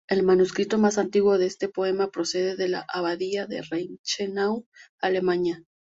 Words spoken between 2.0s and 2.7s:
procede de